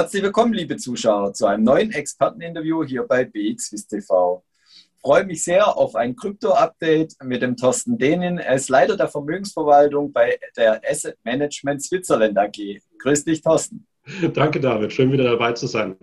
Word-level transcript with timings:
Herzlich 0.00 0.22
willkommen, 0.22 0.54
liebe 0.54 0.78
Zuschauer, 0.78 1.34
zu 1.34 1.44
einem 1.44 1.62
neuen 1.62 1.92
Experteninterview 1.92 2.84
hier 2.84 3.02
bei 3.02 3.26
BXWIS 3.26 3.86
TV. 3.86 4.42
Ich 4.72 5.02
freue 5.02 5.26
mich 5.26 5.44
sehr 5.44 5.76
auf 5.76 5.94
ein 5.94 6.16
Krypto-Update 6.16 7.16
mit 7.22 7.42
dem 7.42 7.54
Thorsten 7.54 7.98
Dehnen. 7.98 8.38
Er 8.38 8.54
ist 8.54 8.70
Leiter 8.70 8.96
der 8.96 9.08
Vermögensverwaltung 9.08 10.10
bei 10.10 10.38
der 10.56 10.80
Asset 10.90 11.18
Management 11.22 11.82
Switzerland 11.82 12.38
AG. 12.38 12.80
Grüß 12.98 13.26
dich, 13.26 13.42
Thorsten. 13.42 13.86
Danke, 14.32 14.58
David. 14.58 14.90
Schön, 14.90 15.12
wieder 15.12 15.24
dabei 15.24 15.52
zu 15.52 15.66
sein. 15.66 15.98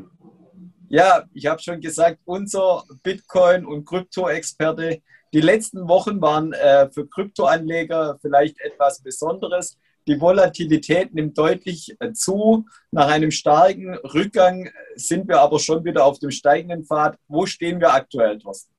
Ja, 0.89 1.23
ich 1.33 1.47
habe 1.47 1.59
schon 1.59 1.81
gesagt, 1.81 2.19
unser 2.25 2.83
Bitcoin- 3.01 3.65
und 3.65 3.83
Krypto-Experte. 3.83 5.01
Die 5.33 5.41
letzten 5.41 5.87
Wochen 5.87 6.21
waren 6.21 6.53
äh, 6.53 6.87
für 6.91 7.07
Kryptoanleger 7.09 8.19
vielleicht 8.21 8.61
etwas 8.61 9.01
Besonderes. 9.01 9.75
Die 10.07 10.19
Volatilität 10.19 11.13
nimmt 11.13 11.37
deutlich 11.37 11.95
äh, 11.99 12.13
zu. 12.13 12.65
Nach 12.91 13.07
einem 13.07 13.31
starken 13.31 13.95
Rückgang 13.95 14.69
sind 14.95 15.27
wir 15.27 15.41
aber 15.41 15.59
schon 15.59 15.83
wieder 15.83 16.05
auf 16.05 16.19
dem 16.19 16.31
steigenden 16.31 16.85
Pfad. 16.85 17.17
Wo 17.27 17.45
stehen 17.45 17.81
wir 17.81 17.93
aktuell, 17.93 18.39
Thorsten? 18.39 18.73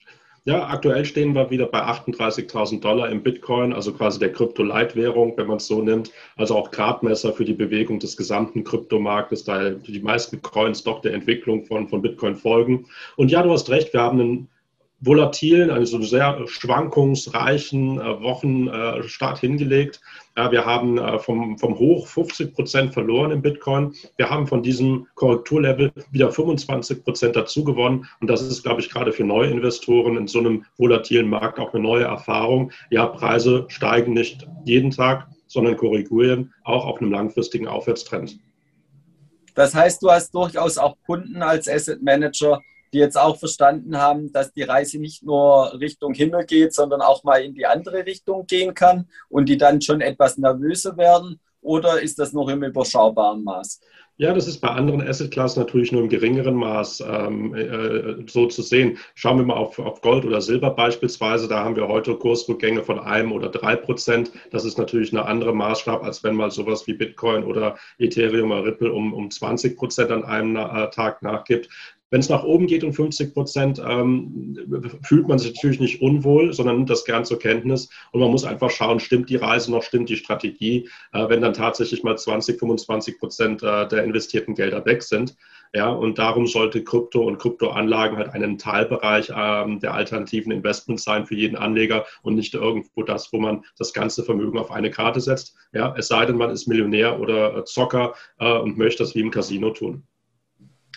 Ja, 0.48 0.66
aktuell 0.68 1.04
stehen 1.04 1.34
wir 1.34 1.50
wieder 1.50 1.66
bei 1.66 1.82
38.000 1.82 2.80
Dollar 2.80 3.10
im 3.10 3.22
Bitcoin, 3.22 3.74
also 3.74 3.92
quasi 3.92 4.18
der 4.18 4.32
Krypto-Leitwährung, 4.32 5.36
wenn 5.36 5.46
man 5.46 5.58
es 5.58 5.66
so 5.66 5.82
nimmt. 5.82 6.10
Also 6.36 6.56
auch 6.56 6.70
Gradmesser 6.70 7.34
für 7.34 7.44
die 7.44 7.52
Bewegung 7.52 7.98
des 7.98 8.16
gesamten 8.16 8.64
Kryptomarktes, 8.64 9.44
da 9.44 9.68
die 9.68 10.00
meisten 10.00 10.40
Coins 10.40 10.82
doch 10.82 11.02
der 11.02 11.12
Entwicklung 11.12 11.66
von, 11.66 11.86
von 11.88 12.00
Bitcoin 12.00 12.34
folgen. 12.34 12.86
Und 13.16 13.30
ja, 13.30 13.42
du 13.42 13.52
hast 13.52 13.68
recht, 13.68 13.92
wir 13.92 14.00
haben 14.00 14.20
einen 14.20 14.48
volatilen, 15.00 15.70
also 15.70 16.02
sehr 16.02 16.44
schwankungsreichen 16.46 18.00
äh, 18.00 18.22
Wochenstart 18.22 19.38
äh, 19.38 19.46
hingelegt. 19.46 20.00
Wir 20.34 20.64
haben 20.64 20.98
äh, 20.98 21.18
vom, 21.18 21.58
vom 21.58 21.78
Hoch 21.78 22.06
50 22.06 22.54
Prozent 22.54 22.94
verloren 22.94 23.32
im 23.32 23.42
Bitcoin. 23.42 23.94
Wir 24.16 24.30
haben 24.30 24.46
von 24.46 24.62
diesem 24.62 25.06
Korrekturlevel 25.14 25.92
wieder 26.12 26.30
25 26.30 27.02
Prozent 27.02 27.36
dazu 27.36 27.64
gewonnen. 27.64 28.06
Und 28.20 28.28
das 28.30 28.42
ist, 28.42 28.62
glaube 28.62 28.80
ich, 28.80 28.90
gerade 28.90 29.12
für 29.12 29.24
neue 29.24 29.50
Investoren 29.50 30.16
in 30.16 30.28
so 30.28 30.38
einem 30.38 30.64
volatilen 30.76 31.28
Markt 31.28 31.58
auch 31.58 31.74
eine 31.74 31.82
neue 31.82 32.04
Erfahrung. 32.04 32.70
Ja, 32.90 33.06
Preise 33.06 33.66
steigen 33.68 34.12
nicht 34.12 34.46
jeden 34.64 34.90
Tag, 34.90 35.28
sondern 35.48 35.76
korrigieren 35.76 36.52
auch 36.64 36.86
auf 36.86 37.00
einem 37.00 37.10
langfristigen 37.10 37.66
Aufwärtstrend. 37.66 38.38
Das 39.54 39.74
heißt, 39.74 40.02
du 40.02 40.10
hast 40.10 40.32
durchaus 40.32 40.78
auch 40.78 40.96
Kunden 41.04 41.42
als 41.42 41.68
Asset 41.68 42.00
Manager, 42.00 42.60
die 42.92 42.98
jetzt 42.98 43.18
auch 43.18 43.38
verstanden 43.38 43.98
haben, 43.98 44.32
dass 44.32 44.52
die 44.52 44.62
Reise 44.62 44.98
nicht 44.98 45.22
nur 45.22 45.78
Richtung 45.80 46.14
Himmel 46.14 46.44
geht, 46.46 46.74
sondern 46.74 47.00
auch 47.00 47.24
mal 47.24 47.42
in 47.42 47.54
die 47.54 47.66
andere 47.66 48.06
Richtung 48.06 48.46
gehen 48.46 48.74
kann 48.74 49.08
und 49.28 49.48
die 49.48 49.56
dann 49.56 49.80
schon 49.80 50.00
etwas 50.00 50.38
nervöser 50.38 50.96
werden? 50.96 51.40
Oder 51.60 52.00
ist 52.00 52.18
das 52.18 52.32
noch 52.32 52.48
im 52.48 52.62
überschaubaren 52.62 53.44
Maß? 53.44 53.80
Ja, 54.20 54.34
das 54.34 54.48
ist 54.48 54.58
bei 54.58 54.68
anderen 54.68 55.00
Assetklassen 55.00 55.62
natürlich 55.62 55.92
nur 55.92 56.02
im 56.02 56.08
geringeren 56.08 56.56
Maß 56.56 57.04
ähm, 57.08 57.54
äh, 57.54 58.28
so 58.28 58.46
zu 58.48 58.62
sehen. 58.62 58.98
Schauen 59.14 59.38
wir 59.38 59.44
mal 59.44 59.54
auf, 59.54 59.78
auf 59.78 60.00
Gold 60.00 60.24
oder 60.24 60.40
Silber 60.40 60.70
beispielsweise. 60.70 61.46
Da 61.46 61.62
haben 61.62 61.76
wir 61.76 61.86
heute 61.86 62.16
Kursrückgänge 62.16 62.82
von 62.82 62.98
einem 62.98 63.30
oder 63.30 63.48
drei 63.48 63.76
Prozent. 63.76 64.32
Das 64.50 64.64
ist 64.64 64.76
natürlich 64.76 65.12
eine 65.12 65.24
andere 65.24 65.54
Maßstab, 65.54 66.02
als 66.02 66.24
wenn 66.24 66.34
mal 66.34 66.50
sowas 66.50 66.88
wie 66.88 66.94
Bitcoin 66.94 67.44
oder 67.44 67.76
Ethereum 67.98 68.50
oder 68.50 68.64
Ripple 68.64 68.92
um, 68.92 69.14
um 69.14 69.30
20 69.30 69.76
Prozent 69.76 70.10
an 70.10 70.24
einem 70.24 70.56
äh, 70.56 70.90
Tag 70.90 71.22
nachgibt. 71.22 71.68
Wenn 72.10 72.20
es 72.20 72.28
nach 72.28 72.44
oben 72.44 72.66
geht 72.66 72.84
um 72.84 72.92
50 72.92 73.34
Prozent, 73.34 73.82
ähm, 73.86 74.56
fühlt 75.02 75.28
man 75.28 75.38
sich 75.38 75.54
natürlich 75.54 75.80
nicht 75.80 76.00
unwohl, 76.00 76.52
sondern 76.52 76.76
nimmt 76.76 76.90
das 76.90 77.04
gern 77.04 77.24
zur 77.24 77.38
Kenntnis. 77.38 77.90
Und 78.12 78.20
man 78.20 78.30
muss 78.30 78.44
einfach 78.44 78.70
schauen, 78.70 78.98
stimmt 78.98 79.28
die 79.28 79.36
Reise 79.36 79.70
noch, 79.70 79.82
stimmt 79.82 80.08
die 80.08 80.16
Strategie, 80.16 80.88
äh, 81.12 81.28
wenn 81.28 81.42
dann 81.42 81.52
tatsächlich 81.52 82.02
mal 82.02 82.16
20, 82.16 82.58
25 82.58 83.18
Prozent 83.18 83.62
äh, 83.62 83.86
der 83.88 84.04
investierten 84.04 84.54
Gelder 84.54 84.84
weg 84.86 85.02
sind. 85.02 85.36
Ja, 85.74 85.90
und 85.90 86.18
darum 86.18 86.46
sollte 86.46 86.82
Krypto 86.82 87.20
und 87.20 87.38
Kryptoanlagen 87.38 88.16
halt 88.16 88.30
einen 88.30 88.56
Teilbereich 88.56 89.30
ähm, 89.34 89.80
der 89.80 89.92
alternativen 89.92 90.50
Investments 90.50 91.04
sein 91.04 91.26
für 91.26 91.34
jeden 91.34 91.56
Anleger 91.56 92.06
und 92.22 92.36
nicht 92.36 92.54
irgendwo 92.54 93.02
das, 93.02 93.32
wo 93.34 93.38
man 93.38 93.64
das 93.76 93.92
ganze 93.92 94.22
Vermögen 94.22 94.58
auf 94.58 94.70
eine 94.70 94.90
Karte 94.90 95.20
setzt. 95.20 95.54
Ja, 95.72 95.94
es 95.96 96.08
sei 96.08 96.24
denn, 96.24 96.36
man 96.36 96.50
ist 96.50 96.68
Millionär 96.68 97.20
oder 97.20 97.66
Zocker 97.66 98.14
äh, 98.38 98.50
und 98.50 98.78
möchte 98.78 99.02
das 99.02 99.14
wie 99.14 99.20
im 99.20 99.30
Casino 99.30 99.70
tun. 99.70 100.04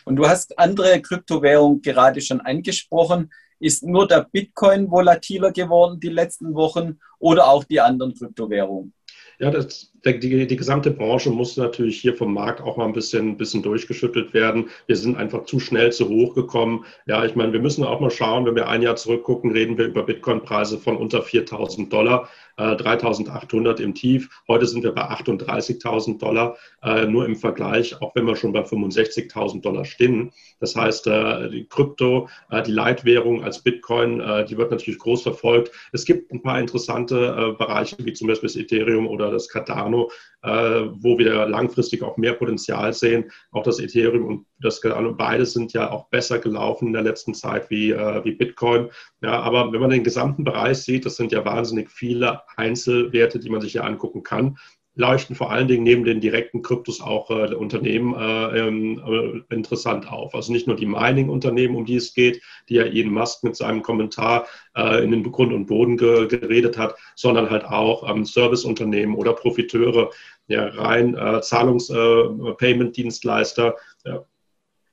Und 0.05 0.15
du 0.15 0.27
hast 0.27 0.57
andere 0.57 1.01
Kryptowährungen 1.01 1.81
gerade 1.81 2.21
schon 2.21 2.41
angesprochen. 2.41 3.31
Ist 3.59 3.83
nur 3.83 4.07
der 4.07 4.27
Bitcoin 4.31 4.89
volatiler 4.89 5.51
geworden 5.51 5.99
die 5.99 6.09
letzten 6.09 6.55
Wochen 6.55 6.99
oder 7.21 7.47
auch 7.47 7.63
die 7.63 7.79
anderen 7.79 8.13
Kryptowährungen? 8.13 8.93
Ja, 9.41 9.49
das, 9.49 9.91
die, 10.05 10.45
die, 10.45 10.55
gesamte 10.55 10.91
Branche 10.91 11.31
muss 11.31 11.57
natürlich 11.57 11.99
hier 11.99 12.13
vom 12.13 12.31
Markt 12.31 12.61
auch 12.61 12.77
mal 12.77 12.85
ein 12.85 12.93
bisschen, 12.93 13.37
bisschen 13.37 13.63
durchgeschüttelt 13.63 14.35
werden. 14.35 14.69
Wir 14.85 14.95
sind 14.95 15.17
einfach 15.17 15.45
zu 15.45 15.59
schnell 15.59 15.91
zu 15.91 16.09
hoch 16.09 16.35
gekommen. 16.35 16.85
Ja, 17.07 17.25
ich 17.25 17.35
meine, 17.35 17.51
wir 17.51 17.59
müssen 17.59 17.83
auch 17.83 17.99
mal 17.99 18.11
schauen, 18.11 18.45
wenn 18.45 18.55
wir 18.55 18.67
ein 18.67 18.83
Jahr 18.83 18.97
zurückgucken, 18.97 19.51
reden 19.51 19.79
wir 19.79 19.85
über 19.85 20.03
Bitcoin-Preise 20.03 20.77
von 20.77 20.95
unter 20.95 21.23
4000 21.23 21.91
Dollar, 21.91 22.29
äh, 22.57 22.75
3800 22.75 23.79
im 23.79 23.95
Tief. 23.95 24.29
Heute 24.47 24.67
sind 24.67 24.83
wir 24.83 24.91
bei 24.91 25.09
38.000 25.09 26.19
Dollar, 26.19 26.55
äh, 26.83 27.07
nur 27.07 27.25
im 27.25 27.35
Vergleich, 27.35 27.99
auch 27.99 28.13
wenn 28.13 28.25
wir 28.25 28.35
schon 28.35 28.53
bei 28.53 28.63
65.000 28.63 29.61
Dollar 29.61 29.85
stehen. 29.85 30.31
Das 30.59 30.75
heißt, 30.75 31.07
äh, 31.07 31.49
die 31.49 31.65
Krypto, 31.65 32.27
äh, 32.51 32.61
die 32.61 32.71
Leitwährung 32.71 33.43
als 33.43 33.63
Bitcoin, 33.63 34.19
äh, 34.19 34.45
die 34.45 34.57
wird 34.57 34.69
natürlich 34.69 34.99
groß 34.99 35.23
verfolgt. 35.23 35.71
Es 35.91 36.05
gibt 36.05 36.31
ein 36.31 36.43
paar 36.43 36.59
interessante 36.59 37.10
äh, 37.15 37.53
Bereiche, 37.57 37.97
wie 37.99 38.13
zum 38.13 38.27
Beispiel 38.27 38.47
das 38.47 38.55
Ethereum 38.55 39.07
oder 39.07 39.31
das 39.31 39.49
Cardano, 39.49 40.11
äh, 40.43 40.49
wo 40.49 41.17
wir 41.17 41.45
langfristig 41.45 42.03
auch 42.03 42.17
mehr 42.17 42.33
Potenzial 42.33 42.93
sehen. 42.93 43.31
Auch 43.51 43.63
das 43.63 43.79
Ethereum 43.79 44.25
und 44.25 44.45
das 44.59 44.81
Cardano, 44.81 45.13
beide 45.13 45.45
sind 45.45 45.73
ja 45.73 45.91
auch 45.91 46.09
besser 46.09 46.39
gelaufen 46.39 46.87
in 46.87 46.93
der 46.93 47.03
letzten 47.03 47.33
Zeit 47.33 47.69
wie, 47.69 47.91
äh, 47.91 48.23
wie 48.23 48.31
Bitcoin. 48.31 48.89
Ja, 49.21 49.41
aber 49.41 49.71
wenn 49.71 49.81
man 49.81 49.89
den 49.89 50.03
gesamten 50.03 50.43
Bereich 50.43 50.79
sieht, 50.79 51.05
das 51.05 51.15
sind 51.15 51.31
ja 51.31 51.45
wahnsinnig 51.45 51.89
viele 51.89 52.41
Einzelwerte, 52.55 53.39
die 53.39 53.49
man 53.49 53.61
sich 53.61 53.73
hier 53.73 53.85
angucken 53.85 54.23
kann 54.23 54.57
leuchten 54.95 55.35
vor 55.35 55.51
allen 55.51 55.67
Dingen 55.67 55.83
neben 55.83 56.03
den 56.03 56.19
direkten 56.19 56.61
Kryptos 56.61 57.01
auch 57.01 57.29
äh, 57.29 57.55
Unternehmen 57.55 58.13
äh, 58.13 58.59
ähm, 58.59 59.01
äh, 59.05 59.41
interessant 59.53 60.11
auf. 60.11 60.35
Also 60.35 60.51
nicht 60.51 60.67
nur 60.67 60.75
die 60.75 60.85
Mining-Unternehmen, 60.85 61.75
um 61.75 61.85
die 61.85 61.95
es 61.95 62.13
geht, 62.13 62.41
die 62.67 62.73
ja 62.75 62.83
Elon 62.83 63.13
Musk 63.13 63.41
mit 63.43 63.55
seinem 63.55 63.83
Kommentar 63.83 64.47
äh, 64.75 65.01
in 65.03 65.11
den 65.11 65.23
Grund 65.31 65.53
und 65.53 65.67
Boden 65.67 65.95
ge 65.95 66.27
geredet 66.27 66.77
hat, 66.77 66.95
sondern 67.15 67.49
halt 67.49 67.63
auch 67.63 68.09
ähm, 68.09 68.25
Serviceunternehmen 68.25 69.15
oder 69.15 69.31
Profiteure, 69.33 70.09
ja, 70.47 70.65
rein 70.67 71.15
äh, 71.15 71.39
Zahlungs-Payment-Dienstleister, 71.41 73.75
äh, 74.03 74.09
äh, 74.09 74.19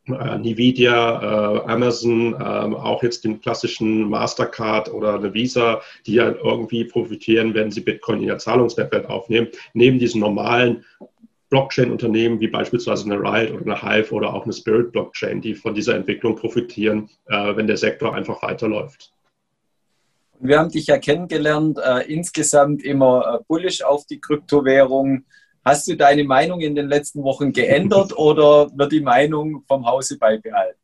Nvidia, 0.09 1.63
äh, 1.65 1.71
Amazon, 1.71 2.35
äh, 2.35 2.37
auch 2.39 3.03
jetzt 3.03 3.25
den 3.25 3.41
klassischen 3.41 4.09
Mastercard 4.09 4.93
oder 4.93 5.15
eine 5.15 5.35
Visa, 5.35 5.81
die 6.07 6.15
ja 6.15 6.31
irgendwie 6.31 6.85
profitieren, 6.85 7.55
wenn 7.55 7.71
sie 7.71 7.81
Bitcoin 7.81 8.21
in 8.23 8.29
ihr 8.29 8.39
Zahlungsnetzwerk 8.39 9.09
aufnehmen, 9.09 9.49
neben 9.75 9.99
diesen 9.99 10.21
normalen 10.21 10.85
Blockchain-Unternehmen 11.51 12.41
wie 12.41 12.49
beispielsweise 12.49 13.05
eine 13.05 13.19
Riot 13.19 13.53
oder 13.53 13.75
eine 13.75 13.83
Hive 13.83 14.13
oder 14.13 14.35
auch 14.35 14.45
eine 14.45 14.53
Spirit 14.53 14.93
Blockchain, 14.93 15.41
die 15.41 15.55
von 15.55 15.75
dieser 15.75 15.95
Entwicklung 15.95 16.37
profitieren, 16.37 17.09
äh, 17.27 17.57
wenn 17.57 17.67
der 17.67 17.79
Sektor 17.79 18.15
einfach 18.15 18.43
weiterläuft. 18.43 19.13
Wir 20.41 20.59
haben 20.59 20.71
dich 20.71 20.87
ja 20.87 20.99
kennengelernt, 20.99 21.79
äh, 21.85 22.13
insgesamt 22.13 22.85
immer 22.85 23.41
äh, 23.41 23.45
bullish 23.49 23.83
auf 23.83 24.07
die 24.07 24.21
Kryptowährung. 24.21 25.25
Hast 25.69 25.87
du 25.87 25.97
deine 25.97 26.25
Meinung 26.25 26.63
in 26.63 26.75
den 26.75 26.89
letzten 26.89 27.23
Wochen 27.23 27.53
geändert 27.53 28.13
oder 28.17 28.71
wird 28.75 28.91
die 28.91 29.03
Meinung 29.03 29.65
vom 29.69 29.87
Hause 29.87 30.17
beibehalten? 30.17 30.81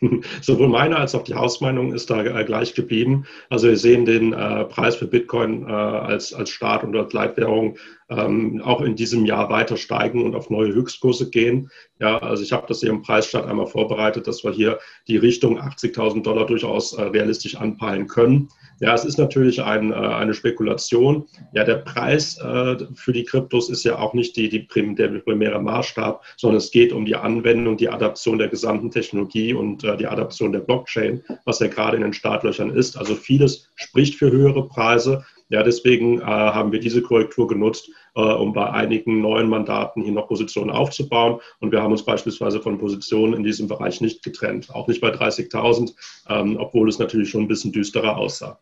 Sowohl 0.42 0.68
meine 0.68 0.98
als 0.98 1.14
auch 1.14 1.24
die 1.24 1.34
Hausmeinung 1.34 1.94
ist 1.94 2.10
da 2.10 2.22
äh, 2.22 2.44
gleich 2.44 2.74
geblieben. 2.74 3.24
Also 3.48 3.68
wir 3.68 3.78
sehen 3.78 4.04
den 4.04 4.34
äh, 4.34 4.66
Preis 4.66 4.96
für 4.96 5.06
Bitcoin 5.06 5.66
äh, 5.66 5.72
als, 5.72 6.34
als 6.34 6.50
Staat 6.50 6.84
und 6.84 6.94
als 6.94 7.14
Leitwährung 7.14 7.78
ähm, 8.10 8.62
auch 8.64 8.80
in 8.80 8.96
diesem 8.96 9.26
Jahr 9.26 9.50
weiter 9.50 9.76
steigen 9.76 10.24
und 10.24 10.34
auf 10.34 10.50
neue 10.50 10.72
Höchstkurse 10.72 11.30
gehen. 11.30 11.70
Ja, 12.00 12.18
also 12.18 12.42
ich 12.42 12.52
habe 12.52 12.66
das 12.68 12.80
hier 12.80 12.90
im 12.90 13.02
Preisstart 13.02 13.46
einmal 13.46 13.66
vorbereitet, 13.66 14.26
dass 14.26 14.44
wir 14.44 14.52
hier 14.52 14.78
die 15.08 15.16
Richtung 15.16 15.60
80.000 15.60 16.22
Dollar 16.22 16.46
durchaus 16.46 16.92
äh, 16.92 17.02
realistisch 17.02 17.56
anpeilen 17.56 18.06
können. 18.06 18.48
Ja, 18.80 18.94
es 18.94 19.04
ist 19.04 19.18
natürlich 19.18 19.60
ein, 19.62 19.92
äh, 19.92 19.94
eine 19.94 20.34
Spekulation. 20.34 21.26
Ja, 21.52 21.64
der 21.64 21.76
Preis 21.76 22.38
äh, 22.38 22.76
für 22.94 23.12
die 23.12 23.24
Kryptos 23.24 23.68
ist 23.68 23.84
ja 23.84 23.98
auch 23.98 24.14
nicht 24.14 24.36
die, 24.36 24.48
die 24.48 24.60
prim, 24.60 24.94
der 24.94 25.08
primäre 25.08 25.60
Maßstab, 25.60 26.24
sondern 26.36 26.58
es 26.58 26.70
geht 26.70 26.92
um 26.92 27.04
die 27.04 27.16
Anwendung, 27.16 27.76
die 27.76 27.88
Adaption 27.88 28.38
der 28.38 28.48
gesamten 28.48 28.90
Technologie 28.90 29.52
und 29.52 29.82
äh, 29.82 29.96
die 29.96 30.06
Adaption 30.06 30.52
der 30.52 30.60
Blockchain, 30.60 31.24
was 31.44 31.58
ja 31.58 31.66
gerade 31.66 31.96
in 31.96 32.02
den 32.02 32.12
Startlöchern 32.12 32.70
ist. 32.70 32.96
Also 32.96 33.16
vieles 33.16 33.68
spricht 33.74 34.14
für 34.14 34.30
höhere 34.30 34.68
Preise. 34.68 35.24
Ja, 35.50 35.62
deswegen 35.62 36.20
äh, 36.20 36.24
haben 36.24 36.72
wir 36.72 36.80
diese 36.80 37.00
Korrektur 37.00 37.48
genutzt, 37.48 37.90
äh, 38.14 38.20
um 38.20 38.52
bei 38.52 38.70
einigen 38.70 39.20
neuen 39.20 39.48
Mandaten 39.48 40.02
hier 40.02 40.12
noch 40.12 40.28
Positionen 40.28 40.70
aufzubauen. 40.70 41.40
Und 41.60 41.72
wir 41.72 41.82
haben 41.82 41.92
uns 41.92 42.04
beispielsweise 42.04 42.60
von 42.60 42.78
Positionen 42.78 43.34
in 43.34 43.42
diesem 43.42 43.66
Bereich 43.66 44.00
nicht 44.00 44.22
getrennt, 44.22 44.74
auch 44.74 44.88
nicht 44.88 45.00
bei 45.00 45.08
30.000, 45.08 45.94
ähm, 46.28 46.56
obwohl 46.58 46.88
es 46.88 46.98
natürlich 46.98 47.30
schon 47.30 47.42
ein 47.42 47.48
bisschen 47.48 47.72
düsterer 47.72 48.16
aussah. 48.16 48.58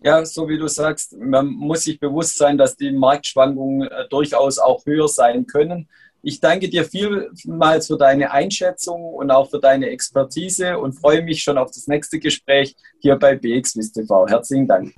Ja, 0.00 0.24
so 0.24 0.48
wie 0.48 0.58
du 0.58 0.68
sagst, 0.68 1.18
man 1.18 1.46
muss 1.46 1.82
sich 1.82 1.98
bewusst 1.98 2.38
sein, 2.38 2.56
dass 2.56 2.76
die 2.76 2.92
Marktschwankungen 2.92 3.88
äh, 3.88 4.08
durchaus 4.08 4.58
auch 4.58 4.86
höher 4.86 5.08
sein 5.08 5.44
können. 5.46 5.88
Ich 6.22 6.40
danke 6.40 6.68
dir 6.68 6.84
vielmals 6.84 7.88
für 7.88 7.96
deine 7.96 8.30
Einschätzung 8.30 9.14
und 9.14 9.30
auch 9.30 9.50
für 9.50 9.60
deine 9.60 9.88
Expertise 9.90 10.78
und 10.78 10.92
freue 10.92 11.22
mich 11.22 11.42
schon 11.42 11.58
auf 11.58 11.70
das 11.70 11.86
nächste 11.88 12.18
Gespräch 12.18 12.76
hier 13.00 13.16
bei 13.16 13.34
BXWIST 13.34 13.94
TV. 13.94 14.26
Herzlichen 14.28 14.66
Dank. 14.66 14.94